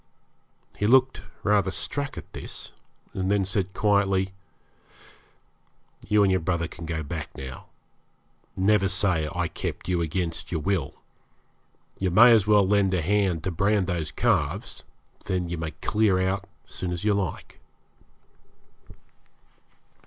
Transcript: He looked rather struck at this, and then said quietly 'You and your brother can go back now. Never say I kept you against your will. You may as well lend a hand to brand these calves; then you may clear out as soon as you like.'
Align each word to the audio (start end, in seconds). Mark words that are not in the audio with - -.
He 0.77 0.87
looked 0.87 1.21
rather 1.43 1.69
struck 1.69 2.17
at 2.17 2.33
this, 2.33 2.71
and 3.13 3.29
then 3.29 3.45
said 3.45 3.75
quietly 3.75 4.33
'You 6.07 6.23
and 6.23 6.31
your 6.31 6.39
brother 6.39 6.67
can 6.67 6.87
go 6.87 7.03
back 7.03 7.29
now. 7.37 7.67
Never 8.57 8.87
say 8.87 9.29
I 9.31 9.47
kept 9.47 9.87
you 9.87 10.01
against 10.01 10.51
your 10.51 10.59
will. 10.61 10.95
You 11.99 12.09
may 12.09 12.31
as 12.31 12.47
well 12.47 12.67
lend 12.67 12.95
a 12.95 13.01
hand 13.03 13.43
to 13.43 13.51
brand 13.51 13.85
these 13.85 14.09
calves; 14.11 14.85
then 15.25 15.49
you 15.49 15.59
may 15.59 15.69
clear 15.69 16.19
out 16.19 16.49
as 16.67 16.73
soon 16.73 16.91
as 16.91 17.03
you 17.03 17.13
like.' 17.13 17.59